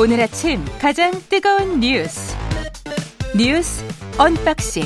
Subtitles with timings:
[0.00, 2.36] 오늘 아침 가장 뜨거운 뉴스
[3.36, 3.84] 뉴스
[4.18, 4.82] unboxing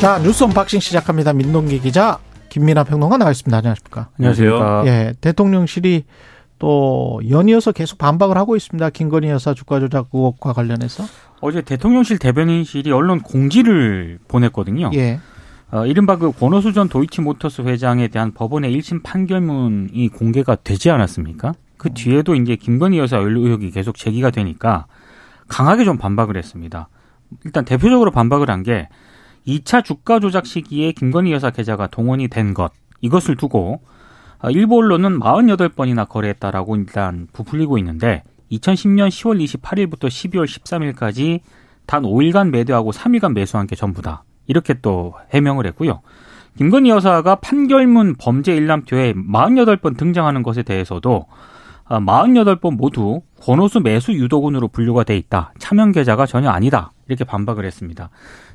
[0.00, 1.34] 자 뉴스 unboxing 시작합니다.
[1.34, 2.18] 민동기 기자
[2.48, 3.54] 김민아 평론가 나와 있습니다.
[3.54, 4.08] 안녕하십니까?
[4.18, 4.84] 안녕하세요.
[4.86, 6.04] 예, 대통령실이
[6.58, 8.88] 또 연이어서 계속 반박을 하고 있습니다.
[8.88, 11.04] 김건희 여사 주가 조작 의혹과 관련해서.
[11.42, 14.90] 어제 대통령실 대변인실이 언론 공지를 보냈거든요.
[14.94, 15.20] 예.
[15.70, 21.52] 어, 이른바 그 권오수 전 도이치모터스 회장에 대한 법원의 1심 판결문이 공개가 되지 않았습니까?
[21.80, 24.84] 그 뒤에도 이제 김건희 여사 의혹이 계속 제기가 되니까
[25.48, 26.90] 강하게 좀 반박을 했습니다.
[27.46, 28.86] 일단 대표적으로 반박을 한 게
[29.46, 33.80] 2차 주가 조작 시기에 김건희 여사 계좌가 동원이 된 것, 이것을 두고
[34.42, 41.40] 어, 일부 언론은 48번이나 거래했다라고 일단 부풀리고 있는데 2010년 10월 28일부터 12월 13일까지
[41.86, 44.24] 단 5일간 매도하고 3일간 매수한 게 전부다.
[44.46, 46.02] 이렇게 또 해명을 했고요.
[46.58, 51.24] 김건희 여사가 판결문 범죄 일람표에 48번 등장하는 것에 대해서도
[51.98, 55.52] 48번 모두 권오수 매수 유도군으로 분류가 돼 있다.
[55.58, 56.92] 차명 계좌가 전혀 아니다.
[57.08, 58.10] 이렇게 반박을 했습니다.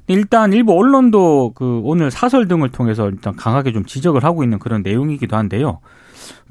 [0.07, 4.81] 일단 일부 언론도 그 오늘 사설 등을 통해서 일단 강하게 좀 지적을 하고 있는 그런
[4.83, 5.79] 내용이기도 한데요.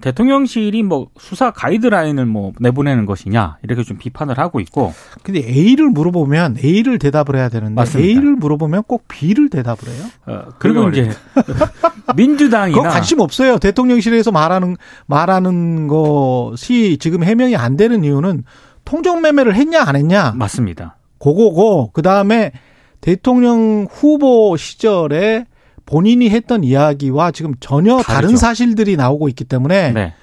[0.00, 4.92] 대통령실이 뭐 수사 가이드라인을 뭐 내보내는 것이냐 이렇게 좀 비판을 하고 있고.
[5.22, 8.06] 근데 A를 물어보면 A를 대답을 해야 되는데 맞습니다.
[8.06, 10.05] A를 물어보면 꼭 B를 대답을 해요.
[10.27, 11.11] 어, 그리고 이제
[12.17, 13.58] 민주당이나 그거 관심 없어요.
[13.58, 18.45] 대통령실에서 말하는 말하는 것이 지금 해명이 안 되는 이유는
[18.84, 20.97] 통정 매매를 했냐 안 했냐 맞습니다.
[21.19, 22.52] 그거고 그 다음에
[23.00, 25.47] 대통령 후보 시절에
[25.87, 28.37] 본인이 했던 이야기와 지금 전혀 다른 다르죠.
[28.37, 30.15] 사실들이 나오고 있기 때문에 네.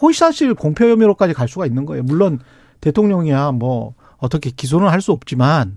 [0.00, 2.02] 허위사실 공표 혐의로까지 갈 수가 있는 거예요.
[2.02, 2.40] 물론
[2.80, 5.76] 대통령이야 뭐 어떻게 기소는 할 수 없지만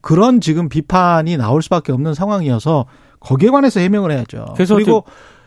[0.00, 2.86] 그런 지금 비판이 나올 수밖에 없는 상황이어서
[3.20, 4.46] 거기에 관해서 해명을 해야죠.
[4.54, 5.04] 그래서 그리고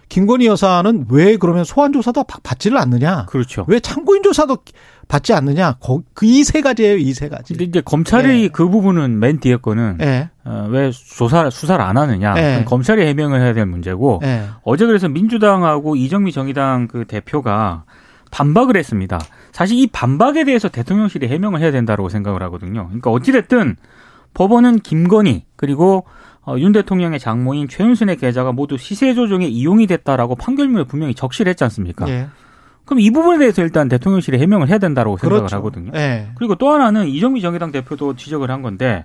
[0.10, 3.26] 김건희 여사는 왜 그러면 소환 조사도 받- 받지를 않느냐?
[3.28, 3.66] 그렇죠.
[3.68, 4.58] 왜 참고인 조사도
[5.10, 5.76] 받지 않느냐?
[6.14, 6.98] 그 이 세 가지예요.
[6.98, 7.54] 이 세 가지.
[7.54, 8.48] 근데 이제 검찰이 예.
[8.48, 10.30] 그 부분은 맨 뒤에 거는 예.
[10.48, 12.42] 어, 왜 조사 수사를 안 하느냐 예.
[12.52, 14.46] 그건 검찰이 해명을 해야 될 문제고 예.
[14.64, 17.84] 어제 그래서 민주당하고 이정미 정의당 그 대표가
[18.32, 19.20] 반박을 했습니다.
[19.52, 22.86] 사실 이 반박에 대해서 대통령실이 해명을 해야 된다고 생각을 하거든요.
[22.88, 23.76] 그러니까 어찌됐든
[24.34, 26.06] 법원은 김건희 그리고
[26.46, 31.66] 어, 윤 대통령의 장모인 최윤순의 계좌가 모두 시세 조정에 이용이 됐다라고 판결문에 분명히 적시를 했지
[31.66, 32.08] 않습니까?
[32.08, 32.28] 예.
[32.86, 35.58] 그럼 이 부분에 대해서 일단 대통령실이 해명을 해야 된다고 생각을 그렇죠.
[35.58, 35.92] 하거든요.
[35.96, 36.30] 예.
[36.36, 39.04] 그리고 또 하나는 이정미 정의당 대표도 지적을 한 건데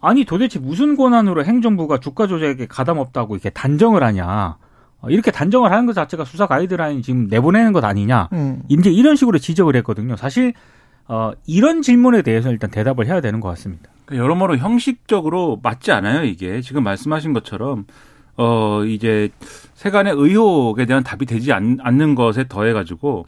[0.00, 4.56] 아니 도대체 무슨 권한으로 행정부가 주가 조작에 가담 없다고 이렇게 단정을 하냐
[5.00, 8.62] 어, 이렇게 단정을 하는 것 자체가 수사 가이드라인 지금 내보내는 것 아니냐 음.
[8.68, 10.54] 이제 이런 식으로 지적을 했거든요 사실
[11.08, 16.24] 어, 이런 질문에 대해서 일단 대답을 해야 되는 것 같습니다 그러니까 여러모로 형식적으로 맞지 않아요,
[16.24, 16.60] 이게.
[16.62, 17.84] 지금 말씀하신 것처럼,
[18.36, 19.30] 어, 이제
[19.74, 23.26] 세간의 의혹에 대한 답이 되지 않, 는 것에 더해 가지고,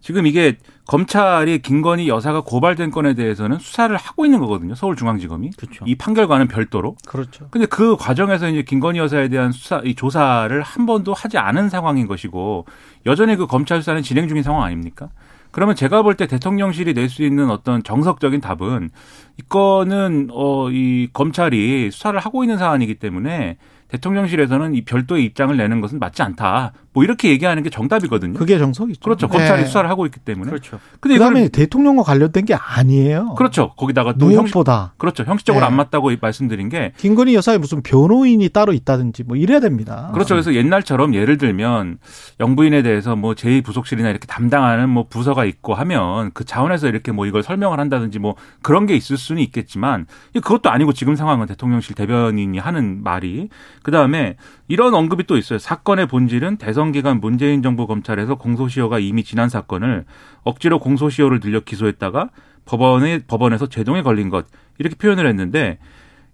[0.00, 5.50] 지금 이게 검찰이 김건희 여사가 고발된 건에 대해서는 수사를 하고 있는 거거든요, 서울중앙지검이.
[5.56, 6.94] 그렇죠 이 판결과는 별도로.
[7.08, 7.48] 그렇죠.
[7.50, 12.06] 근데 그 과정에서 이제 김건희 여사에 대한 수사, 이 조사를 한 번도 하지 않은 상황인
[12.06, 12.66] 것이고,
[13.06, 15.08] 여전히 그 검찰 수사는 진행 중인 상황 아닙니까?
[15.50, 18.90] 그러면 제가 볼 때 대통령실이 낼 수 있는 어떤 정석적인 답은
[19.38, 23.56] 이거는 어 이 검찰이 수사를 하고 있는 사안이기 때문에
[23.88, 26.72] 대통령실에서는 이 별도의 입장을 내는 것은 맞지 않다.
[26.96, 28.38] 뭐 이렇게 얘기하는 게 정답이거든요.
[28.38, 29.00] 그게 정석이죠.
[29.02, 29.28] 그렇죠.
[29.28, 29.66] 검찰이 예.
[29.66, 30.48] 수사를 하고 있기 때문에.
[30.48, 33.34] 그렇죠 근데 그다음에 이걸 대통령과 관련된 게 아니에요.
[33.34, 33.74] 그렇죠.
[33.74, 35.22] 거기다가 또 형식 무엇보다 그렇죠.
[35.24, 35.66] 형식적으로 네.
[35.66, 40.08] 안 맞다고 말씀드린 게 김건희 여사의 무슨 변호인이 따로 있다든지 뭐 이래야 됩니다.
[40.14, 40.36] 그렇죠.
[40.36, 41.98] 그래서 옛날처럼 예를 들면
[42.40, 47.26] 영부인에 대해서 뭐 제2 부속실이나 이렇게 담당하는 뭐 부서가 있고 하면 그 차원에서 이렇게 뭐
[47.26, 52.56] 이걸 설명을 한다든지 뭐 그런 게 있을 수는 있겠지만 그것도 아니고 지금 상황은 대통령실 대변인이
[52.58, 53.50] 하는 말이
[53.82, 54.36] 그다음에
[54.68, 55.58] 이런 언급이 또 있어요.
[55.58, 60.04] 사건의 본질은 대선 기간 문재인 정부 검찰에서 공소시효가 이미 지난 사건을
[60.44, 62.30] 억지로 공소시효를 들려 기소했다가
[62.64, 64.46] 법원에 법원에서 제동에 걸린 것
[64.78, 65.78] 이렇게 표현을 했는데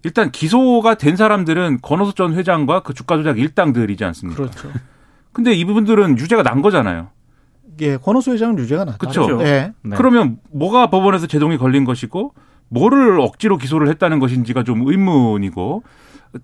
[0.03, 4.37] 일단 기소가 된 사람들은 권오수 전 회장과 그 주가 조작 일당들이지 않습니까?
[4.37, 4.69] 그렇죠.
[5.31, 7.09] 근데 이분들은 유죄가 난 거잖아요.
[7.81, 8.97] 예, 권오수 회장은 유죄가 났다.
[8.97, 9.39] 그쵸.
[9.41, 9.73] 예.
[9.81, 9.95] 네.
[9.95, 12.33] 그러면 뭐가 법원에서 제동이 걸린 것이고
[12.69, 15.83] 뭐를 억지로 기소를 했다는 것인지가 좀 의문이고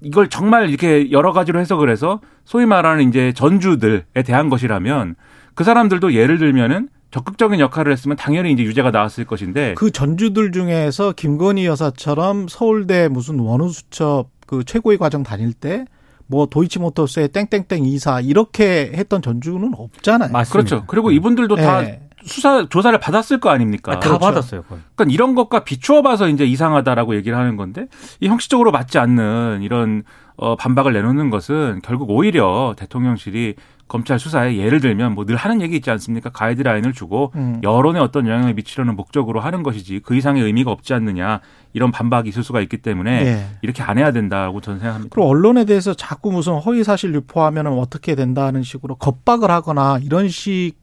[0.02, 5.16] 이걸 정말 이렇게 여러 가지로 해석을 해서 소위 말하는 이제 전주들에 대한 것이라면
[5.56, 11.12] 그 사람들도 예를 들면은 적극적인 역할을 했으면 당연히 이제 유죄가 나왔을 것인데 그 전주들 중에서
[11.14, 15.86] 김건희 여사처럼 서울대 무슨 원우수첩 그 최고위 과정 다닐 때
[16.30, 20.32] 뭐 도이치모터스의 땡땡땡 이사 이렇게 했던 전주는 없잖아요.
[20.32, 20.52] 맞습니다.
[20.52, 20.86] 그렇죠.
[20.86, 22.02] 그리고 이분들도 다 예.
[22.24, 23.94] 수사 조사를 받았을 거 아닙니까?
[23.94, 24.20] 아, 다 그렇죠.
[24.20, 24.64] 받았어요.
[24.64, 24.82] 거의.
[24.96, 27.88] 그러니까 이런 것과 비추어 봐서 이제 이상하다라고 얘기를 하는 건데
[28.20, 30.04] 이 형식적으로 맞지 않는 이런
[30.38, 33.56] 어 반박을 내놓는 것은 결국 오히려 대통령실이
[33.90, 36.30] 검찰 수사에 예를 들면 뭐 늘 하는 얘기 있지 않습니까?
[36.30, 37.60] 가이드라인을 주고 음.
[37.64, 41.42] 여론에 어떤 영향을 미치려는 목적으로 하는 것이지 그 이상의 의미가 없지 않느냐
[41.74, 43.48] 이런 반박이 있을 수가 있기 때문에 네.
[43.62, 45.14] 이렇게 안 해야 된다고 저는 생각합니다.
[45.14, 50.74] 그리고 언론에 대해서 자꾸 무슨 허위 사실 유포하면 어떻게 된다는 식으로 겁박을 하거나 이런 식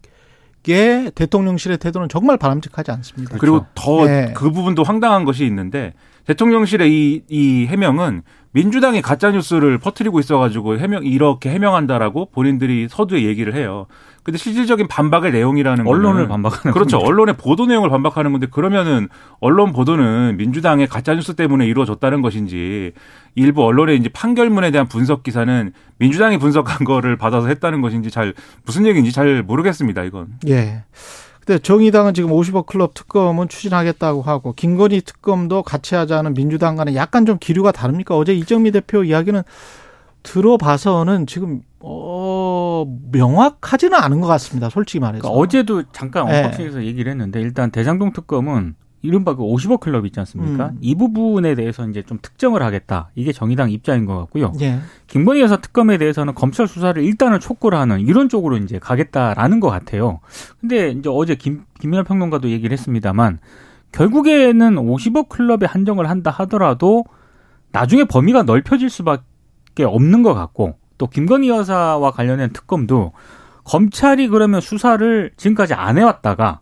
[0.68, 3.36] 의 대통령실의 태도는 정말 바람직하지 않습니다.
[3.38, 4.32] 그리고 더그 네.
[4.34, 5.94] 그 부분도 황당한 것이 있는데
[6.26, 8.22] 대통령실의 이, 이 해명은
[8.52, 13.86] 민주당이 가짜 뉴스를 퍼뜨리고 있어가지고 해명 이렇게 해명한다라고 본인들이 서두에 얘기를 해요.
[14.26, 16.96] 근데 실질적인 반박의 내용이라는 언론을 반박하는 그렇죠.
[16.96, 17.08] 겁니다.
[17.08, 19.08] 언론의 보도 내용을 반박하는 건데 그러면은
[19.38, 22.90] 언론 보도는 민주당의 가짜 뉴스 때문에 이루어졌다는 것인지
[23.36, 28.34] 일부 언론의 이제 판결문에 대한 분석 기사는 민주당이 분석한 거를 받아서 했다는 것인지 잘
[28.64, 30.02] 무슨 얘기인지 잘 모르겠습니다.
[30.02, 30.26] 이건.
[30.48, 30.82] 예.
[31.44, 37.38] 근데 정의당은 지금 50억 클럽 특검은 추진하겠다고 하고 김건희 특검도 같이 하자는 민주당과는 약간 좀
[37.38, 38.16] 기류가 다릅니까?
[38.16, 39.42] 어제 이정미 대표 이야기는
[40.24, 42.25] 들어봐서는 지금 어
[43.12, 44.68] 명확하지는 않은 것 같습니다.
[44.68, 45.22] 솔직히 말해서.
[45.22, 46.86] 그러니까 어제도 잠깐 언박싱에서 네.
[46.86, 50.70] 얘기를 했는데 일단 대장동 특검은 이른바 그 50억 클럽 있지 않습니까?
[50.70, 50.78] 음.
[50.80, 53.10] 이 부분에 대해서 이제 좀 특정을 하겠다.
[53.14, 54.52] 이게 정의당 입장인 것 같고요.
[54.60, 54.80] 예.
[55.06, 60.20] 김건희 여사 특검에 대해서는 검찰 수사를 일단은 촉구를 하는 이런 쪽으로 이제 가겠다라는 것 같아요.
[60.60, 63.38] 근데 이제 어제 김, 김민하 평론가도 얘기를 했습니다만
[63.92, 67.04] 결국에는 50억 클럽에 한정을 한다 하더라도
[67.70, 73.12] 나중에 범위가 넓혀질 수밖에 없는 것 같고 또 김건희 여사와 관련된 특검도
[73.64, 76.60] 검찰이 그러면 수사를 지금까지 안 해왔다가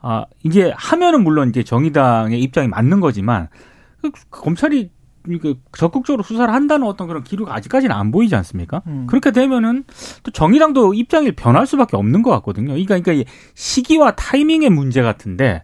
[0.00, 3.48] 아, 이제 하면은 물론 이제 정의당의 입장이 맞는 거지만
[4.02, 4.90] 그 검찰이
[5.40, 8.82] 그 적극적으로 수사를 한다는 어떤 그런 기류가 아직까지는 안 보이지 않습니까?
[8.88, 9.06] 음.
[9.08, 9.84] 그렇게 되면은
[10.24, 12.72] 또 정의당도 입장이 변할 수밖에 없는 것 같거든요.
[12.72, 15.62] 그러니까, 그러니까 시기와 타이밍의 문제 같은데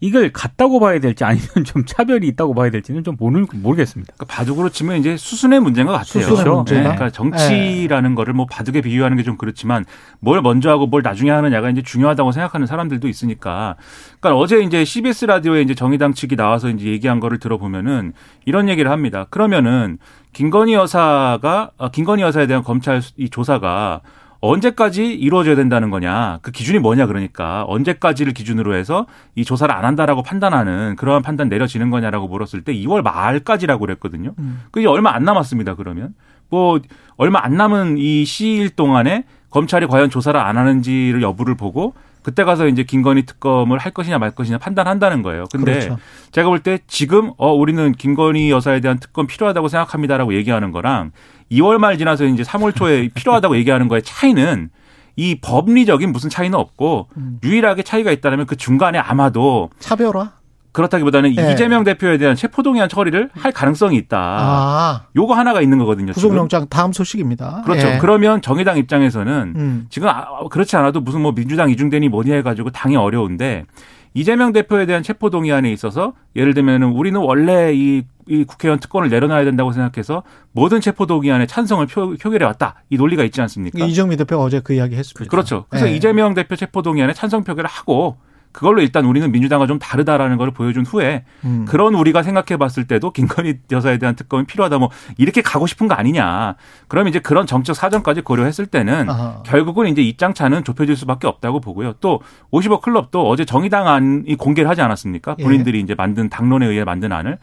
[0.00, 4.14] 이걸 같다고 봐야 될지 아니면 좀 차별이 있다고 봐야 될지는 좀 모르, 모르겠습니다.
[4.16, 6.24] 그러니까 바둑으로 치면 이제 수순의 문제인 것 같아요.
[6.24, 6.56] 수순의 그렇죠?
[6.56, 6.74] 문제.
[6.74, 6.82] 네.
[6.82, 8.14] 그러니까 정치라는 네.
[8.14, 9.84] 거를 뭐 바둑에 비유하는 게 좀 그렇지만
[10.20, 13.76] 뭘 먼저 하고 뭘 나중에 하느냐가 이제 중요하다고 생각하는 사람들도 있으니까.
[14.20, 18.14] 그러니까 어제 이제 CBS 라디오에 이제 정의당 측이 나와서 이제 얘기한 거를 들어보면은
[18.46, 19.26] 이런 얘기를 합니다.
[19.28, 19.98] 그러면은
[20.32, 24.00] 김건희 여사가 아, 김건희 여사에 대한 검찰 이 조사가
[24.40, 26.38] 언제까지 이루어져야 된다는 거냐.
[26.42, 31.90] 그 기준이 뭐냐 그러니까 언제까지를 기준으로 해서 이 조사를 안 한다라고 판단하는 그러한 판단 내려지는
[31.90, 34.34] 거냐라고 물었을 때 2월 말까지라고 그랬거든요.
[34.38, 34.62] 음.
[34.70, 35.74] 그게 얼마 안 남았습니다.
[35.74, 36.14] 그러면
[36.50, 36.78] 뭐
[37.16, 42.66] 얼마 안 남은 이 시일 동안에 검찰이 과연 조사를 안 하는지를 여부를 보고 그때 가서
[42.68, 45.44] 이제 김건희 특검을 할 것이냐 말 것이냐 판단한다는 거예요.
[45.50, 45.98] 근데 그렇죠.
[46.30, 51.12] 제가 볼 때 지금 어 우리는 김건희 여사에 대한 특검 필요하다고 생각합니다라고 얘기하는 거랑
[51.50, 54.70] 2월 말 지나서 이제 3월 초에 필요하다고 얘기하는 거의 차이는
[55.16, 57.40] 이 법리적인 무슨 차이는 없고 음.
[57.42, 60.38] 유일하게 차이가 있다면 그 중간에 아마도 차별화
[60.72, 61.52] 그렇다기보다는 네.
[61.52, 64.18] 이재명 대표에 대한 체포동의안 처리를 할 가능성이 있다.
[64.18, 65.02] 아.
[65.16, 66.12] 요거 하나가 있는 거거든요.
[66.12, 67.62] 구속영장 다음 소식입니다.
[67.64, 67.88] 그렇죠.
[67.88, 67.98] 예.
[67.98, 69.86] 그러면 정의당 입장에서는 음.
[69.90, 73.64] 지금 아, 그렇지 않아도 무슨 뭐 민주당 이중대니 뭐니 해가지고 당이 어려운데
[74.14, 79.44] 이재명 대표에 대한 체포 동의안에 있어서 예를 들면은 우리는 원래 이, 이 국회의원 특권을 내려놔야
[79.44, 80.22] 된다고 생각해서
[80.52, 82.82] 모든 체포 동의안에 찬성을 표, 표결해 왔다.
[82.90, 83.84] 이 논리가 있지 않습니까?
[83.84, 85.30] 이정미 대표가 어제 그 이야기 했습니다.
[85.30, 85.66] 그렇죠.
[85.68, 85.96] 그래서 네.
[85.96, 88.16] 이재명 대표 체포 동의안에 찬성 표결을 하고
[88.52, 91.64] 그걸로 일단 우리는 민주당과 좀 다르다라는 걸 보여준 후에 음.
[91.68, 95.94] 그런 우리가 생각해 봤을 때도 김건희 여사에 대한 특검이 필요하다 뭐 이렇게 가고 싶은 거
[95.94, 96.56] 아니냐.
[96.88, 99.42] 그럼 이제 그런 정책 사정까지 고려했을 때는 아하.
[99.44, 101.94] 결국은 이제 입장차는 좁혀질 수밖에 없다고 보고요.
[102.00, 102.20] 또
[102.52, 105.36] 50억 클럽도 어제 정의당 안이 공개를 하지 않았습니까?
[105.38, 105.42] 예.
[105.42, 105.82] 본인들이 예.
[105.82, 107.38] 이제 만든 당론에 의해 만든 안을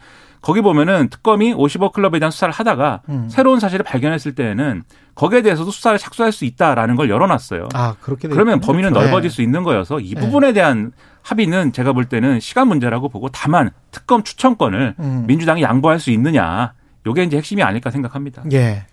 [0.46, 3.26] 거기 보면은 특검이 50억 클럽에 대한 수사를 하다가 음.
[3.28, 4.84] 새로운 사실을 발견했을 때에는
[5.16, 7.70] 거기에 대해서도 수사를 착수할 수 있다라는 걸 열어놨어요.
[7.74, 9.00] 아 그렇게 그러면 범위는 네.
[9.00, 10.20] 넓어질 수 있는 거여서 이 네.
[10.20, 15.24] 부분에 대한 합의는 제가 볼 때는 시간 문제라고 보고 다만 특검 추천권을 음.
[15.26, 16.74] 민주당이 양보할 수 있느냐.
[17.06, 18.44] 요게 이제 핵심이 아닐까 생각합니다.
[18.52, 18.84] 예.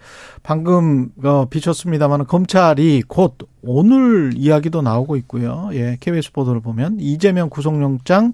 [0.42, 5.70] 방금 어, 비쳤습니다만 검찰이 곧 오늘 이야기도 나오고 있고요.
[5.74, 5.98] 예.
[6.00, 8.34] KBS 보도를 보면 이재명 구속영장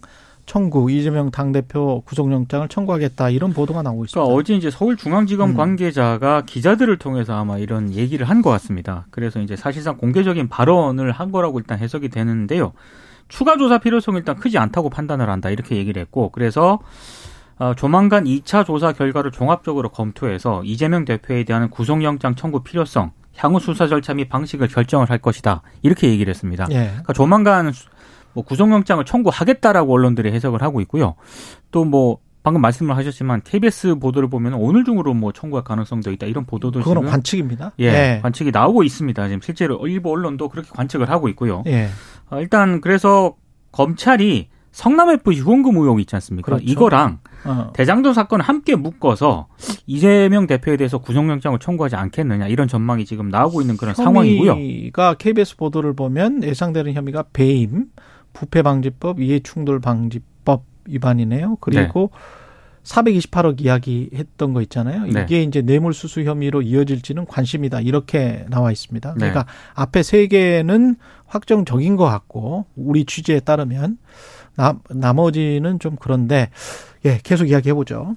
[0.49, 4.19] 청구 이재명 당대표 구속영장을 청구하겠다 이런 보도가 나오고 있습니다.
[4.19, 5.55] 그러니까 어제 이제 서울중앙지검 음.
[5.55, 9.05] 관계자가 기자들을 통해서 아마 이런 얘기를 한 것 같습니다.
[9.11, 12.73] 그래서 이제 사실상 공개적인 발언을 한 거라고 일단 해석이 되는데요.
[13.27, 16.79] 추가 조사 필요성이 일단 크지 않다고 판단을 한다 이렇게 얘기를 했고 그래서
[17.59, 23.87] 어, 조만간 2차 조사 결과를 종합적으로 검토해서 이재명 대표에 대한 구속영장 청구 필요성, 향후 수사
[23.87, 26.65] 절차 및 방식을 결정을 할 것이다 이렇게 얘기를 했습니다.
[26.71, 26.87] 예.
[26.87, 27.71] 그러니까 조만간
[28.33, 31.15] 뭐 구속영장을 청구하겠다라고 언론들이 해석을 하고 있고요.
[31.71, 36.79] 또뭐 방금 말씀을 하셨지만 KBS 보도를 보면 오늘 중으로 뭐 청구할 가능성도 있다 이런 보도도
[36.79, 37.71] 그거는 지금 관측입니다.
[37.79, 38.19] 예, 예.
[38.21, 39.27] 관측이 나오고 있습니다.
[39.27, 41.63] 지금 실제로 일부 언론도 그렇게 관측을 하고 있고요.
[41.67, 41.89] 예.
[42.29, 43.35] 어, 일단 그래서
[43.71, 46.45] 검찰이 성남 FC 후원금 의혹 있지 않습니까?
[46.45, 46.63] 그렇죠.
[46.63, 47.71] 이거랑 어.
[47.73, 49.47] 대장동 사건을 함께 묶어서
[49.87, 54.51] 이재명 대표에 대해서 구속영장을 청구하지 않겠느냐 이런 전망이 지금 나오고 있는 그런 상황이고요.
[54.51, 57.85] 혐의가 KBS 보도를 보면 예상되는 혐의가 배임,
[58.33, 61.57] 부패 방지법, 이해 충돌 방지법 위반이네요.
[61.59, 62.11] 그리고
[62.83, 65.05] 428억 이야기 했던 거 있잖아요.
[65.05, 65.23] 네.
[65.23, 67.81] 이게 이제 뇌물 수수 혐의로 이어질지는 관심이다.
[67.81, 69.13] 이렇게 나와 있습니다.
[69.13, 69.17] 네.
[69.17, 69.45] 그러니까
[69.75, 70.95] 앞에 세 개는
[71.27, 73.97] 확정적인 것 같고 우리 취재에 따르면
[74.55, 76.49] 나, 나머지는 좀 그런데
[77.05, 78.15] 예 계속 이야기해 보죠.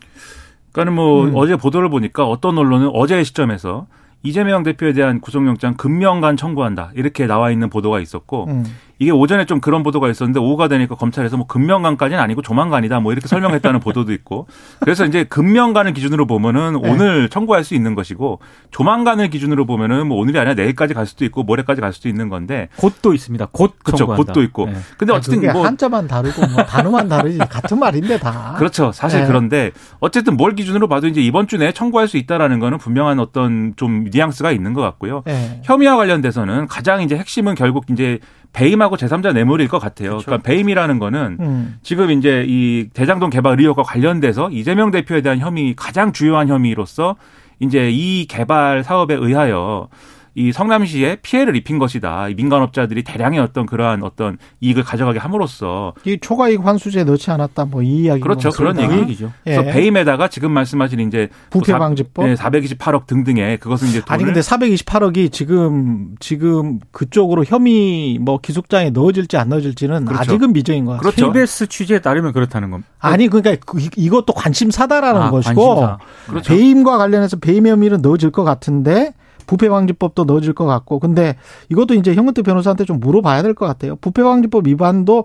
[0.72, 1.32] 그러니까는 뭐 음.
[1.34, 3.86] 어제 보도를 보니까 어떤 언론은 어제의 시점에서
[4.22, 8.64] 이재명 대표에 대한 구속영장 금명간 청구한다 이렇게 나와 있는 보도가 있었고 음.
[8.98, 13.28] 이게 오전에 좀 그런 보도가 있었는데 오후가 되니까 검찰에서 뭐 금명간까지는 아니고 조만간이다 뭐 이렇게
[13.28, 14.46] 설명했다는 보도도 있고
[14.80, 16.90] 그래서 이제 금명간을 기준으로 보면은 네.
[16.90, 21.42] 오늘 청구할 수 있는 것이고 조만간을 기준으로 보면은 뭐 오늘이 아니라 내일까지 갈 수도 있고
[21.42, 23.48] 모레까지 갈 수도 있는 건데 곧도 있습니다.
[23.52, 24.06] 곧 그렇죠.
[24.06, 24.76] 곧도 있고 네.
[24.96, 28.54] 근데 아, 어쨌든 뭐 한자만 다르고 뭐 단어만 다르지 같은 말인데 다.
[28.58, 28.92] 그렇죠.
[28.92, 29.26] 사실 네.
[29.26, 33.74] 그런데 어쨌든 뭘 기준으로 봐도 이제 이번 주 내에 청구할 수 있다라는 거는 분명한 어떤
[33.76, 35.22] 좀 뉘앙스가 있는 것 같고요.
[35.28, 35.60] 예.
[35.64, 38.18] 혐의와 관련돼서는 가장 이제 핵심은 결국 이제
[38.52, 40.10] 배임하고 제3자 뇌물일 것 같아요.
[40.10, 40.26] 그렇죠.
[40.26, 41.78] 그러니까 배임이라는 거는 음.
[41.82, 47.16] 지금 이제 이 대장동 개발 의혹과 관련돼서 이재명 대표에 대한 혐의 가장 주요한 혐의로서
[47.60, 49.88] 이제 이 개발 사업에 의하여
[50.34, 52.28] 이 성남시에 피해를 입힌 것이다.
[52.28, 57.82] 이 민간업자들이 대량의 어떤 그러한 어떤 이익을 가져가게 함으로써 이 초과이익 환수제 넣지 않았다 뭐
[57.82, 58.50] 이 이야기 그렇죠.
[58.50, 58.94] 그런 그 얘기.
[58.94, 59.32] 얘기죠.
[59.44, 62.26] 그래서 배임에다가 지금 말씀하신 이제 부패 방지법.
[62.26, 68.90] 네, 428억 등등의 그것은 이제 돈을 아니 근데 428억이 지금 지금 그쪽으로 혐의 뭐 기속장에
[68.90, 70.22] 넣어질지 안 넣어질지는 그렇죠.
[70.22, 71.10] 아직은 미정인 것 같아요.
[71.10, 71.32] 그렇죠.
[71.32, 72.88] KBS 취재에 따르면 그렇다는 겁니다.
[73.00, 75.98] 아니 그러니까 그- 이것도 관심사다라는 아, 것이고 관심사.
[76.28, 76.54] 그렇죠.
[76.54, 79.12] 배임과 관련해서 배임 혐의는 넣어질 것 같은데
[79.46, 81.36] 부패방지법도 넣어질 것 같고 근데
[81.68, 83.96] 이것도 이제 형은태 변호사한테 좀 물어봐야 될 것 같아요.
[83.96, 85.24] 부패방지법 위반도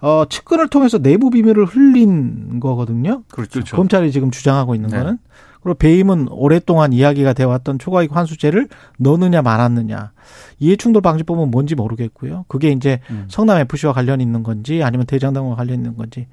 [0.00, 3.22] 어 측근을 통해서 내부 비밀을 흘린 거거든요.
[3.30, 3.60] 그렇죠.
[3.74, 4.98] 검찰이 지금 주장하고 있는 네.
[4.98, 5.18] 거는
[5.62, 10.12] 그리고 배임은 오랫동안 이야기가 되어 왔던 초과이익 환수제를 넣느냐 말았느냐
[10.60, 12.44] 이해충돌 방지법은 뭔지 모르겠고요.
[12.46, 13.26] 그게 이제 음.
[13.28, 16.28] 성남 FC와 관련 있는 건지 아니면 대장동과 관련 있는 건지.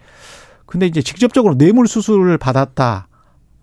[0.65, 3.07] 근데 이제 직접적으로 뇌물 수수를 받았다.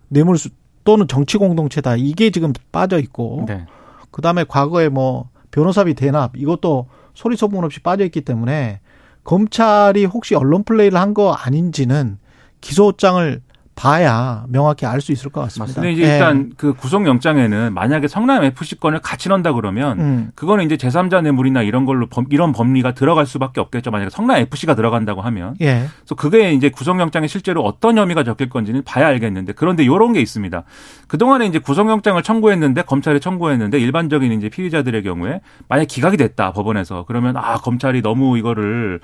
[0.09, 0.49] 뇌물 수
[0.83, 1.95] 또는 정치 공동체다.
[1.97, 3.65] 이게 지금 빠져 있고 네.
[4.11, 8.79] 그다음에 과거에 뭐 변호사비 대납 이것도 소리 소문 없이 빠져 있기 때문에
[9.23, 12.17] 검찰이 혹시 언론 플레이를 한 거 아닌지는
[12.61, 13.41] 기소장을
[13.75, 15.73] 봐야 명확히 알 수 있을 것 같습니다.
[15.73, 16.13] 근데 이제 예.
[16.13, 20.31] 일단 그 구속영장에는 만약에 성남 FC 건을 같이 넣는다 그러면 음.
[20.35, 23.89] 그거는 이제 제3자 뇌물이나 이런 걸로 범, 이런 법리가 들어갈 수밖에 없겠죠.
[23.89, 25.55] 만약에 성남 FC가 들어간다고 하면.
[25.61, 25.87] 예.
[25.99, 30.63] 그래서 그게 이제 구속영장에 실제로 어떤 혐의가 적힐 건지는 봐야 알겠는데 그런데 이런 게 있습니다.
[31.07, 37.35] 그동안에 이제 구속영장을 청구했는데 검찰이 청구했는데 일반적인 이제 피의자들의 경우에 만약 기각이 됐다 법원에서 그러면
[37.37, 38.99] 아 검찰이 너무 이거를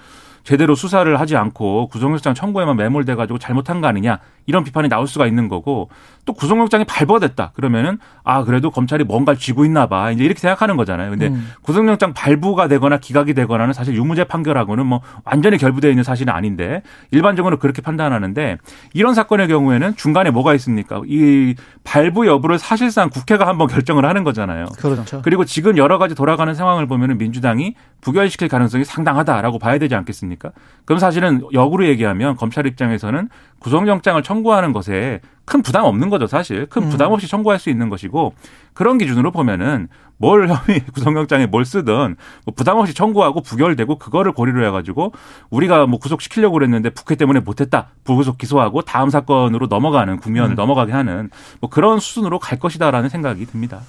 [0.48, 5.28] 제대로 수사를 하지 않고 구속영장 청구에만 매몰돼 가지고 잘못한 거 아니냐 이런 비판이 나올 수가
[5.28, 5.90] 있는 거고
[6.24, 11.10] 또 구속영장이 발부됐다 그러면은 아 그래도 검찰이 뭔가를 쥐고 있나 봐 이제 이렇게 생각하는 거잖아요.
[11.10, 11.52] 근데 음.
[11.64, 17.60] 구속영장 발부가 되거나 기각이 되거나는 사실 유무죄 판결하고는 뭐 완전히 결부되어 있는 사실은 아닌데 일반적으로
[17.60, 18.58] 그렇게 판단하는데
[18.94, 21.02] 이런 사건의 경우에는 중간에 뭐가 있습니까?
[21.08, 24.68] 이 발부 여부를 사실상 국회가 한번 결정을 하는 거잖아요.
[24.78, 25.22] 그렇죠.
[25.24, 30.37] 그리고 지금 여러 가지 돌아가는 상황을 보면은 민주당이 부결시킬 가능성이 상당하다라고 봐야 되지 않겠습니까?
[30.86, 33.30] 그럼 사실은 역으로 얘기하면 검찰 입장에서는
[33.60, 36.66] 구속영장을 청구하는 것에 큰 부담 없는 거죠, 사실.
[36.68, 36.90] 큰 음.
[36.90, 38.34] 부담 없이 청구할 수 있는 것이고
[38.74, 42.16] 그런 기준으로 보면은 뭘 혐의 구속영장에 뭘 쓰든
[42.46, 45.14] 뭐 부담 없이 청구하고 부결되고 그거를 고리로 해가지고
[45.50, 50.56] 우리가 뭐 구속시키려고 그랬는데 국회 때문에 못했다 불구속 기소하고 다음 사건으로 넘어가는 국면을 음.
[50.56, 51.30] 넘어가게 하는
[51.62, 53.82] 뭐 그런 수준으로 갈 것이다라는 생각이 듭니다.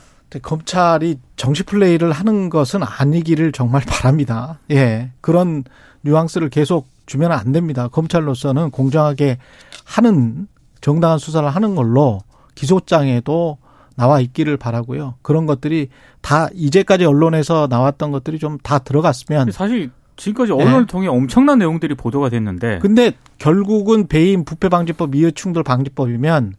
[0.43, 4.59] 검찰이 정치 플레이를 하는 것은 아니기를 정말 바랍니다.
[4.71, 5.11] 예.
[5.21, 5.64] 그런
[6.08, 7.88] 뉘앙스를 계속 주면 안 됩니다.
[7.88, 9.38] 검찰로서는 공정하게
[9.84, 10.46] 하는
[10.80, 12.20] 정당한 수사를 하는 걸로
[12.54, 13.58] 기소장에도
[13.96, 15.14] 나와 있기를 바라고요.
[15.22, 15.88] 그런 것들이
[16.20, 22.28] 다 이제까지 언론에서 나왔던 것들이 좀 다 들어갔으면 사실 지금까지 언론을 통해 엄청난 내용들이 보도가
[22.28, 26.54] 됐는데 근데 결국은 배임 부패 방지법 이해 충돌 방지법이면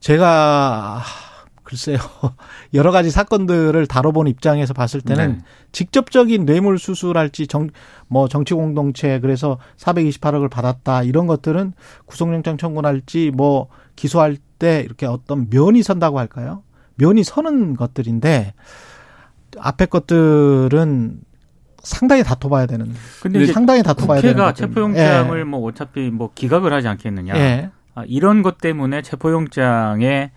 [0.00, 1.02] 제가
[1.66, 1.98] 글쎄요
[2.72, 5.44] 여러 가지 사건들을 다뤄본 입장에서 봤을 때는 네.
[5.72, 7.68] 직접적인 뇌물 수수랄지 정
[8.08, 11.72] 뭐 정치 공동체 그래서 428억을 받았다 이런 것들은
[12.06, 16.62] 구속영장 청구할지 뭐 기소할 때 이렇게 어떤 면이 선다고 할까요?
[16.96, 18.54] 면이 서는 것들인데
[19.58, 21.20] 앞에 것들은
[21.82, 22.92] 상당히 다퉈봐야 되는.
[23.22, 24.34] 근데 상당히 다퉈봐야 되는.
[24.34, 24.52] 국회가.
[24.52, 27.36] 체포영장을 뭐 어차피 뭐 기각을 하지 않겠느냐.
[27.36, 27.40] 예.
[27.40, 27.70] 예.
[27.94, 30.32] 아, 이런 것 때문에 체포영장에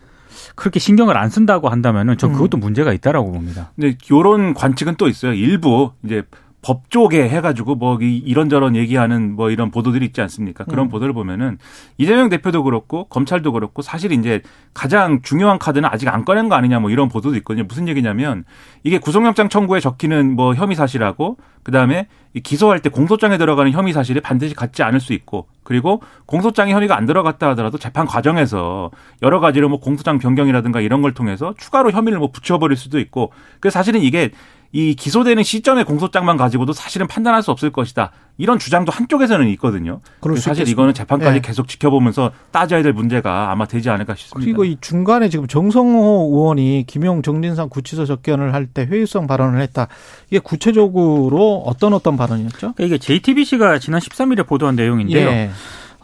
[0.56, 2.60] 그렇게 신경을 안 쓴다고 한다면은 저 그것도 음.
[2.60, 3.72] 문제가 있다라고 봅니다.
[3.76, 5.34] 근데 요런 관측은 또 있어요.
[5.34, 6.24] 일부 이제
[6.62, 10.66] 법 쪽에 해가지고 뭐 이- 이런저런 얘기하는 뭐 이런 보도들이 있지 않습니까?
[10.66, 10.90] 그런 음.
[10.90, 11.58] 보도를 보면은
[11.98, 14.42] 이재명 대표도 그렇고 검찰도 그렇고 사실 이제
[14.74, 17.64] 가장 중요한 카드는 아직 안 꺼낸 거 아니냐 뭐 이런 보도도 있거든요.
[17.68, 18.44] 무슨 얘기냐면
[18.84, 22.08] 이게 구속영장 청구에 적히는 뭐 혐의 사실하고 그 다음에
[22.44, 27.06] 기소할 때 공소장에 들어가는 혐의 사실이 반드시 같지 않을 수 있고 그리고 공소장에 혐의가 안
[27.06, 32.32] 들어갔다 하더라도 재판 과정에서 여러 가지로 뭐 공소장 변경이라든가 이런 걸 통해서 추가로 혐의를 뭐
[32.32, 34.32] 붙여버릴 수도 있고 그래서 사실은 이게
[34.72, 38.12] 이 기소되는 시점의 공소장만 가지고도 사실은 판단할 수 없을 것이다.
[38.38, 40.00] 이런 주장도 한쪽에서는 있거든요.
[40.20, 40.72] 그럴 수 사실 있겠습니다.
[40.72, 41.42] 이거는 재판까지 예.
[41.42, 44.46] 계속 지켜보면서 따져야 될 문제가 아마 되지 않을까 싶습니다.
[44.46, 49.88] 그리고 이 중간에 지금 정성호 의원이 김용 정진상 구치소 접견을 할 때 회의성 발언을 했다.
[50.30, 52.74] 이게 구체적으로 어떤 어떤 발언이었죠?
[52.76, 55.28] 그러니까 이게 JTBC가 지난 13일에 보도한 내용인데요.
[55.28, 55.50] 예.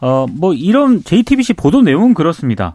[0.00, 2.74] 어, 뭐 이런 JTBC 보도 내용은 그렇습니다.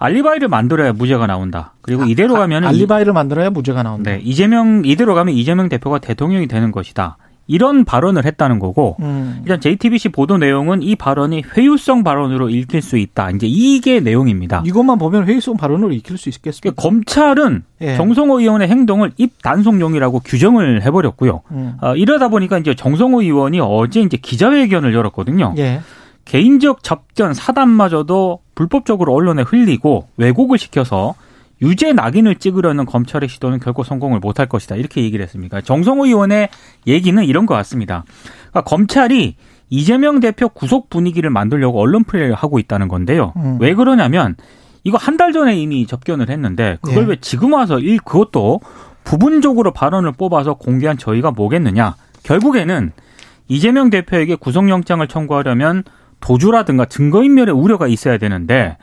[0.00, 1.74] 알리바이를 만들어야 무죄가 나온다.
[1.82, 4.10] 그리고 이대로 가면은 이- 알리바이를 만들어야 무죄가 나온다.
[4.10, 7.16] 네, 이재명 이대로 가면 이재명 대표가 대통령이 되는 것이다.
[7.46, 9.40] 이런 발언을 했다는 거고 음.
[9.42, 13.30] 일단 JTBC 보도 내용은 이 발언이 회유성 발언으로 읽힐 수 있다.
[13.32, 14.62] 이제 이게 내용입니다.
[14.64, 16.60] 이것만 보면 회의성 발언으로 익힐 수 있겠습니다.
[16.60, 17.96] 그러니까 검찰은 예.
[17.96, 21.40] 정성호 의원의 행동을 입 단속용이라고 규정을 해버렸고요.
[21.50, 21.72] 음.
[21.82, 25.54] 어, 이러다 보니까 이제 정성호 의원이 어제 이제 기자회견을 열었거든요.
[25.58, 25.80] 예.
[26.26, 31.14] 개인적 접견 사단마저도 불법적으로 언론에 흘리고 왜곡을 시켜서
[31.62, 34.76] 유죄 낙인을 찍으려는 검찰의 시도는 결코 성공을 못할 것이다.
[34.76, 35.62] 이렇게 얘기를 했습니다.
[35.62, 36.50] 정성호 의원의
[36.86, 38.04] 얘기는 이런 것 같습니다.
[38.50, 39.36] 그러니까 검찰이
[39.70, 43.32] 이재명 대표 구속 분위기를 만들려고 언론 플레이를 하고 있다는 건데요.
[43.38, 43.56] 음.
[43.60, 44.36] 왜 그러냐면
[44.84, 47.08] 이거 한 달 전에 이미 접견을 했는데 그걸 예.
[47.08, 48.60] 왜 지금 와서 일 그것도
[49.04, 51.94] 부분적으로 발언을 뽑아서 공개한 저희가 뭐겠느냐.
[52.24, 52.92] 결국에는
[53.48, 55.82] 이재명 대표에게 구속영장을 청구하려면
[56.20, 58.76] 도주라든가 증거인멸의 우려가 있어야 되는데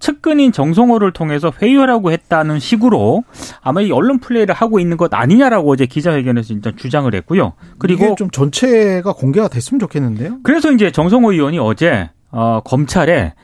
[0.00, 3.22] 측근인 정성호를 통해서 회유하라고 했다는 식으로
[3.62, 7.52] 아마 이 언론 플레이를 하고 있는 것 아니냐라고 어제 기자회견에서 일단 주장을 했고요.
[7.78, 10.38] 그리고 이게 좀 전체가 공개가 됐으면 좋겠는데요.
[10.42, 13.34] 그래서 이제 정성호 의원이 어제 어, 검찰에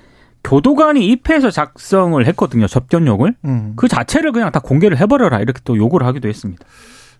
[0.44, 2.66] 교도관이 입회해서 작성을 했거든요.
[2.66, 3.34] 접견용을.
[3.44, 3.72] 음.
[3.76, 6.64] 그 자체를 그냥 다 공개를 해버려라 이렇게 또 요구를 하기도 했습니다.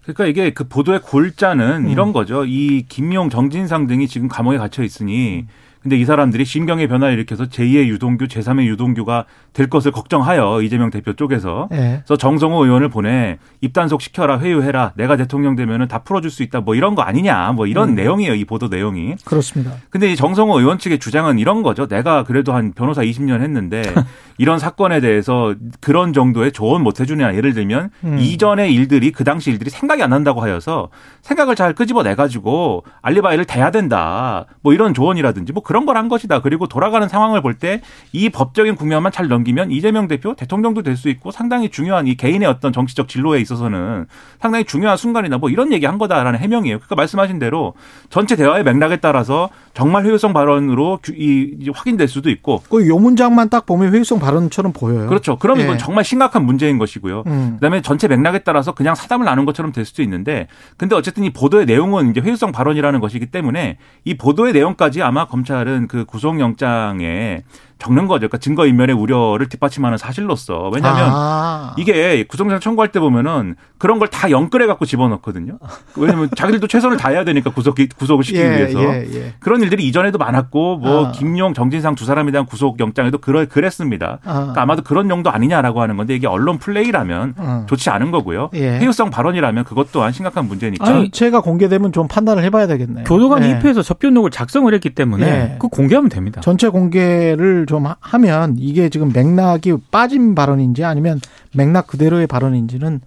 [0.03, 1.89] 그러니까 이게 그 보도의 골자는 음.
[1.91, 2.45] 이런 거죠.
[2.45, 5.47] 이 김용, 정진상 등이 지금 감옥에 gat혀 있으니
[5.87, 11.13] 근데 이 사람들이 심경의 변화를 일으켜서 제2의 유동규, 제3의 유동규가 될 것을 걱정하여 이재명 대표
[11.13, 12.03] 쪽에서 예.
[12.05, 16.75] 그래서 정성호 의원을 보내 입단속 시켜라 회유해라 내가 대통령 되면은 다 풀어줄 수 있다 뭐
[16.75, 17.95] 이런 거 아니냐 뭐 이런 음.
[17.95, 19.75] 내용이에요 이 보도 내용이 그렇습니다.
[19.89, 23.83] 근데 이 정성호 의원 측의 주장은 이런 거죠 내가 그래도 한 변호사 20년 했는데
[24.39, 28.19] 이런 사건에 대해서 그런 정도의 조언 못 해주냐 예를 들면 음.
[28.19, 30.89] 이전의 일들이 그 당시 일들이 생각이 안 난다고 하여서
[31.23, 36.41] 생각을 잘 끄집어내 가지고 알리바이를 대야 된다 뭐 이런 조언이라든지 뭐 그런 걸 한 것이다
[36.41, 37.81] 그리고 돌아가는 상황을 볼 때
[38.13, 42.49] 이 법적인 국면만 잘 넘기면 이재명 대표 대통령도 될 수 있고 상당히 중요한 이 개인의
[42.49, 44.07] 어떤 정치적 진로에 있어서는
[44.41, 46.79] 상당히 중요한 순간이다 뭐 이런 얘기 한 거다라는 해명이에요.
[46.79, 47.75] 그러니까 말씀하신 대로
[48.09, 53.51] 전체 대화의 맥락에 따라서 정말 효율성 발언으로 규- 이 확인될 수도 있고 그 요 문장만
[53.51, 55.09] 딱 보면 회의성 발언처럼 보여요.
[55.09, 55.37] 그렇죠.
[55.39, 55.79] 그럼 이건 예.
[55.79, 57.25] 정말 심각한 문제인 것이고요.
[57.27, 57.51] 음.
[57.57, 61.67] 그다음에 전체 맥락에 따라서 그냥 사담을 나눈 것처럼 될 수도 있는데 근데 어쨌든 이 보도의
[61.67, 67.43] 내용은 이제 회유성 발언이라는 것이기 때문에 이 보도의 내용까지 아마 검찰 은 그 구속영장에
[67.79, 68.21] 적는 거죠.
[68.21, 71.75] 그러니까 증거인멸의 우려를 뒷받침하는 사실로서 왜냐하면 아.
[71.77, 75.59] 이게 구속영장 청구할 때 보면은 그런 걸 다 연끌해 갖고 집어넣거든요.
[75.97, 79.35] 왜냐면 자기들도 최선을 다해야 되니까 구속 구속을 시키기 예, 위해서 예, 예.
[79.41, 81.13] 그런 일들이 이전에도 많았고 뭐 아.
[81.13, 84.21] 김용, 정진상 두 사람에 대한 구속 영장에도 그러 그랬습니다.
[84.25, 84.33] 아.
[84.35, 87.67] 그러니까 아마도 그런 용도 아니냐라고 하는 건데 이게 언론 플레이라면 음.
[87.69, 88.51] 좋지 않은 거고요.
[88.55, 88.79] 예.
[88.79, 90.87] 회유성 발언이라면 그것 또한 심각한 문제니까.
[90.87, 93.05] 아니, 전체가 공개되면 좀 판단을 해봐야 되겠네요.
[93.05, 93.51] 교도관이 예.
[93.51, 95.57] 입회해서 접견록을 작성을 했기 때문에 예.
[95.59, 96.41] 그 공개하면 됩니다.
[96.41, 101.21] 전체 공개를 좀 하- 하면 이게 지금 맥락이 빠진 발언인지 아니면
[101.55, 103.01] 맥락 그대로의 발언인지는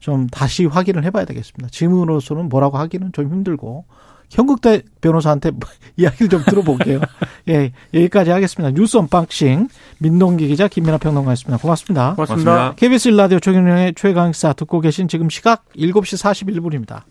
[0.00, 1.68] 좀 다시 확인을 해봐야 되겠습니다.
[1.70, 3.84] 지금으로서는 뭐라고 하기는 좀 힘들고
[4.30, 5.52] 현근택 변호사한테
[5.96, 7.00] 이야기를 좀 들어볼게요.
[7.48, 8.74] 예, 여기까지 하겠습니다.
[8.74, 11.58] 뉴스 unboxing 민동기 기자 김민아 평론가였습니다.
[11.58, 12.14] 고맙습니다.
[12.14, 12.50] 고맙습니다.
[12.52, 12.74] 고맙습니다.
[12.76, 17.02] KBS 일라디오 최경영의 최강사 듣고 계신 지금 시각 7시 41분입니다.